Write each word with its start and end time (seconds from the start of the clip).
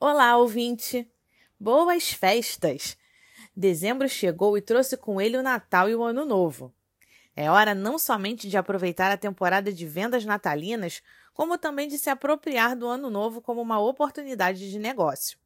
Olá, 0.00 0.36
ouvinte! 0.36 1.10
Boas 1.58 2.12
festas! 2.12 2.96
Dezembro 3.56 4.08
chegou 4.08 4.56
e 4.56 4.62
trouxe 4.62 4.96
com 4.96 5.20
ele 5.20 5.36
o 5.36 5.42
Natal 5.42 5.90
e 5.90 5.94
o 5.96 6.04
Ano 6.04 6.24
Novo. 6.24 6.72
É 7.34 7.50
hora 7.50 7.74
não 7.74 7.98
somente 7.98 8.48
de 8.48 8.56
aproveitar 8.56 9.10
a 9.10 9.16
temporada 9.16 9.72
de 9.72 9.84
vendas 9.84 10.24
natalinas, 10.24 11.02
como 11.34 11.58
também 11.58 11.88
de 11.88 11.98
se 11.98 12.08
apropriar 12.08 12.76
do 12.76 12.86
Ano 12.86 13.10
Novo 13.10 13.42
como 13.42 13.60
uma 13.60 13.80
oportunidade 13.80 14.70
de 14.70 14.78
negócio. 14.78 15.36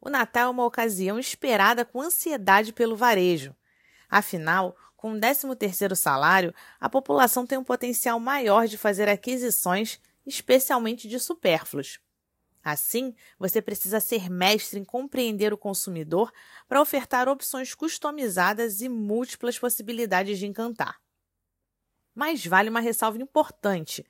O 0.00 0.08
Natal 0.08 0.46
é 0.46 0.50
uma 0.50 0.64
ocasião 0.64 1.18
esperada 1.18 1.84
com 1.84 2.00
ansiedade 2.00 2.72
pelo 2.72 2.94
varejo. 2.94 3.56
Afinal, 4.08 4.76
com 4.96 5.14
o 5.14 5.16
13º 5.16 5.96
salário, 5.96 6.54
a 6.78 6.88
população 6.88 7.44
tem 7.44 7.58
um 7.58 7.64
potencial 7.64 8.20
maior 8.20 8.68
de 8.68 8.78
fazer 8.78 9.08
aquisições, 9.08 10.00
especialmente 10.24 11.08
de 11.08 11.18
supérfluos. 11.18 11.98
Assim, 12.64 13.14
você 13.38 13.60
precisa 13.60 14.00
ser 14.00 14.30
mestre 14.30 14.80
em 14.80 14.84
compreender 14.84 15.52
o 15.52 15.58
consumidor 15.58 16.32
para 16.66 16.80
ofertar 16.80 17.28
opções 17.28 17.74
customizadas 17.74 18.80
e 18.80 18.88
múltiplas 18.88 19.58
possibilidades 19.58 20.38
de 20.38 20.46
encantar. 20.46 20.98
Mas 22.14 22.46
vale 22.46 22.70
uma 22.70 22.80
ressalva 22.80 23.18
importante. 23.20 24.02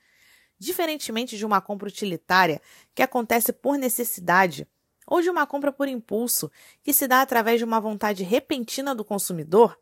Diferentemente 0.57 1.37
de 1.37 1.45
uma 1.45 1.61
compra 1.61 1.89
utilitária, 1.89 2.63
que 2.95 3.03
acontece 3.03 3.53
por 3.53 3.77
necessidade, 3.77 4.69
ou 5.05 5.21
de 5.21 5.29
uma 5.29 5.49
compra 5.49 5.73
por 5.73 5.89
impulso, 5.89 6.49
que 6.81 6.93
se 6.93 7.09
dá 7.09 7.23
através 7.23 7.59
de 7.59 7.65
uma 7.65 7.81
vontade 7.81 8.23
repentina 8.23 8.95
do 8.95 9.05
consumidor, 9.05 9.77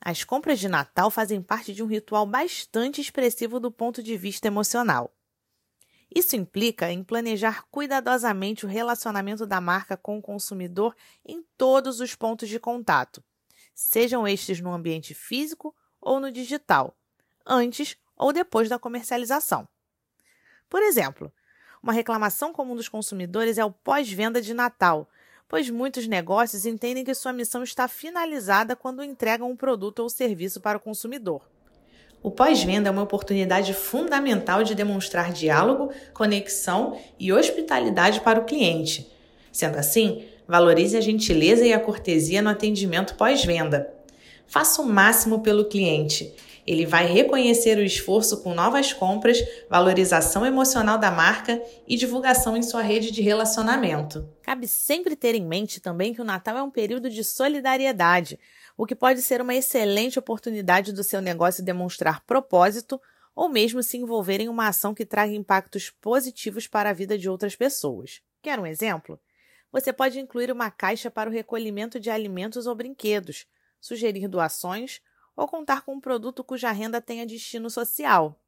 as 0.00 0.24
compras 0.24 0.58
de 0.58 0.68
Natal 0.68 1.12
fazem 1.12 1.40
parte 1.40 1.72
de 1.72 1.82
um 1.82 1.86
ritual 1.86 2.26
bastante 2.26 3.00
expressivo 3.00 3.60
do 3.60 3.70
ponto 3.70 4.02
de 4.02 4.16
vista 4.16 4.48
emocional. 4.48 5.15
Isso 6.14 6.36
implica 6.36 6.90
em 6.90 7.02
planejar 7.02 7.64
cuidadosamente 7.70 8.64
o 8.64 8.68
relacionamento 8.68 9.44
da 9.46 9.60
marca 9.60 9.96
com 9.96 10.18
o 10.18 10.22
consumidor 10.22 10.94
em 11.24 11.44
todos 11.58 12.00
os 12.00 12.14
pontos 12.14 12.48
de 12.48 12.60
contato, 12.60 13.22
sejam 13.74 14.26
estes 14.26 14.60
no 14.60 14.72
ambiente 14.72 15.14
físico 15.14 15.74
ou 16.00 16.20
no 16.20 16.30
digital, 16.30 16.96
antes 17.44 17.96
ou 18.16 18.32
depois 18.32 18.68
da 18.68 18.78
comercialização. 18.78 19.68
Por 20.68 20.82
exemplo, 20.82 21.32
uma 21.82 21.92
reclamação 21.92 22.52
comum 22.52 22.74
dos 22.74 22.88
consumidores 22.88 23.58
é 23.58 23.64
o 23.64 23.70
pós-venda 23.70 24.40
de 24.40 24.54
Natal, 24.54 25.08
pois 25.48 25.70
muitos 25.70 26.06
negócios 26.06 26.66
entendem 26.66 27.04
que 27.04 27.14
sua 27.14 27.32
missão 27.32 27.62
está 27.62 27.86
finalizada 27.86 28.74
quando 28.74 29.04
entregam 29.04 29.50
um 29.50 29.56
produto 29.56 30.00
ou 30.00 30.08
serviço 30.08 30.60
para 30.60 30.78
o 30.78 30.80
consumidor. 30.80 31.55
O 32.26 32.30
pós-venda 32.32 32.88
é 32.88 32.90
uma 32.90 33.04
oportunidade 33.04 33.72
fundamental 33.72 34.64
de 34.64 34.74
demonstrar 34.74 35.32
diálogo, 35.32 35.92
conexão 36.12 36.98
e 37.20 37.32
hospitalidade 37.32 38.20
para 38.20 38.40
o 38.40 38.44
cliente. 38.44 39.08
Sendo 39.52 39.78
assim, 39.78 40.24
valorize 40.44 40.96
a 40.96 41.00
gentileza 41.00 41.64
e 41.64 41.72
a 41.72 41.78
cortesia 41.78 42.42
no 42.42 42.50
atendimento 42.50 43.14
pós-venda. 43.14 43.94
Faça 44.48 44.82
o 44.82 44.86
máximo 44.86 45.38
pelo 45.38 45.66
cliente 45.66 46.34
ele 46.66 46.84
vai 46.84 47.06
reconhecer 47.06 47.78
o 47.78 47.84
esforço 47.84 48.42
com 48.42 48.52
novas 48.52 48.92
compras, 48.92 49.38
valorização 49.70 50.44
emocional 50.44 50.98
da 50.98 51.10
marca 51.10 51.62
e 51.86 51.96
divulgação 51.96 52.56
em 52.56 52.62
sua 52.62 52.82
rede 52.82 53.12
de 53.12 53.22
relacionamento. 53.22 54.28
Cabe 54.42 54.66
sempre 54.66 55.14
ter 55.14 55.34
em 55.34 55.46
mente 55.46 55.80
também 55.80 56.12
que 56.12 56.20
o 56.20 56.24
Natal 56.24 56.56
é 56.56 56.62
um 56.62 56.70
período 56.70 57.08
de 57.08 57.22
solidariedade, 57.22 58.38
o 58.76 58.84
que 58.84 58.96
pode 58.96 59.22
ser 59.22 59.40
uma 59.40 59.54
excelente 59.54 60.18
oportunidade 60.18 60.92
do 60.92 61.04
seu 61.04 61.20
negócio 61.20 61.64
demonstrar 61.64 62.24
propósito 62.24 63.00
ou 63.34 63.48
mesmo 63.48 63.82
se 63.82 63.98
envolver 63.98 64.40
em 64.40 64.48
uma 64.48 64.68
ação 64.68 64.94
que 64.94 65.04
traga 65.04 65.32
impactos 65.32 65.90
positivos 65.90 66.66
para 66.66 66.90
a 66.90 66.92
vida 66.92 67.16
de 67.16 67.28
outras 67.28 67.54
pessoas. 67.54 68.22
Quer 68.42 68.58
um 68.58 68.66
exemplo? 68.66 69.20
Você 69.70 69.92
pode 69.92 70.18
incluir 70.18 70.50
uma 70.50 70.70
caixa 70.70 71.10
para 71.10 71.28
o 71.28 71.32
recolhimento 71.32 72.00
de 72.00 72.08
alimentos 72.08 72.66
ou 72.66 72.74
brinquedos, 72.74 73.46
sugerir 73.78 74.26
doações 74.26 75.00
ou 75.36 75.46
contar 75.46 75.82
com 75.82 75.94
um 75.94 76.00
produto 76.00 76.42
cuja 76.42 76.72
renda 76.72 77.00
tenha 77.00 77.26
destino 77.26 77.68
social. 77.68 78.40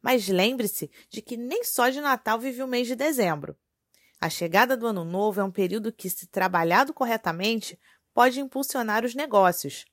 Mas 0.00 0.28
lembre-se 0.28 0.90
de 1.10 1.20
que 1.20 1.36
nem 1.36 1.62
só 1.62 1.90
de 1.90 2.00
Natal 2.00 2.38
vive 2.38 2.62
o 2.62 2.68
mês 2.68 2.86
de 2.86 2.96
dezembro. 2.96 3.56
A 4.20 4.28
chegada 4.30 4.76
do 4.76 4.86
Ano 4.86 5.04
Novo 5.04 5.40
é 5.40 5.44
um 5.44 5.50
período 5.50 5.92
que, 5.92 6.08
se 6.08 6.26
trabalhado 6.26 6.94
corretamente, 6.94 7.78
pode 8.14 8.40
impulsionar 8.40 9.04
os 9.04 9.14
negócios. 9.14 9.84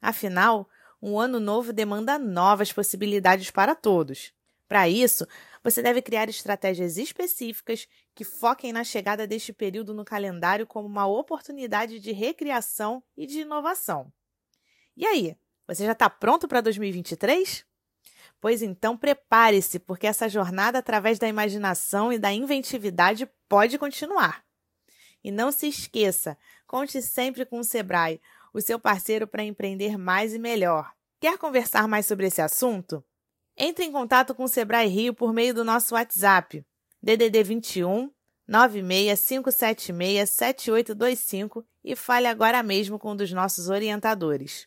Afinal, 0.00 0.68
um 1.00 1.18
ano 1.18 1.40
novo 1.40 1.72
demanda 1.72 2.16
novas 2.16 2.72
possibilidades 2.72 3.50
para 3.50 3.74
todos. 3.74 4.32
Para 4.68 4.88
isso, 4.88 5.26
você 5.62 5.82
deve 5.82 6.00
criar 6.00 6.28
estratégias 6.28 6.96
específicas 6.96 7.88
que 8.14 8.24
foquem 8.24 8.72
na 8.72 8.84
chegada 8.84 9.26
deste 9.26 9.52
período 9.52 9.92
no 9.92 10.04
calendário 10.04 10.66
como 10.66 10.86
uma 10.86 11.06
oportunidade 11.06 11.98
de 11.98 12.12
recriação 12.12 13.02
e 13.16 13.26
de 13.26 13.40
inovação. 13.40 14.12
E 14.96 15.04
aí, 15.04 15.36
você 15.66 15.84
já 15.84 15.92
está 15.92 16.10
pronto 16.10 16.48
para 16.48 16.60
2023? 16.60 17.64
Pois 18.40 18.62
então 18.62 18.96
prepare-se, 18.96 19.78
porque 19.78 20.06
essa 20.06 20.28
jornada 20.28 20.78
através 20.78 21.18
da 21.18 21.28
imaginação 21.28 22.12
e 22.12 22.18
da 22.18 22.32
inventividade 22.32 23.28
pode 23.48 23.78
continuar. 23.78 24.44
E 25.22 25.30
não 25.30 25.52
se 25.52 25.68
esqueça, 25.68 26.36
conte 26.66 27.00
sempre 27.00 27.46
com 27.46 27.60
o 27.60 27.64
Sebrae, 27.64 28.20
o 28.52 28.60
seu 28.60 28.78
parceiro 28.78 29.26
para 29.26 29.44
empreender 29.44 29.96
mais 29.96 30.34
e 30.34 30.38
melhor. 30.38 30.92
Quer 31.20 31.38
conversar 31.38 31.86
mais 31.86 32.06
sobre 32.06 32.26
esse 32.26 32.42
assunto? 32.42 33.04
Entre 33.56 33.84
em 33.84 33.92
contato 33.92 34.34
com 34.34 34.44
o 34.44 34.48
Sebrae 34.48 34.88
Rio 34.88 35.14
por 35.14 35.32
meio 35.32 35.54
do 35.54 35.64
nosso 35.64 35.94
WhatsApp, 35.94 36.64
DDD 37.00 37.44
21 37.44 38.10
96576 38.48 40.30
7825 40.30 41.64
e 41.84 41.94
fale 41.94 42.26
agora 42.26 42.62
mesmo 42.62 42.98
com 42.98 43.12
um 43.12 43.16
dos 43.16 43.32
nossos 43.32 43.68
orientadores. 43.68 44.66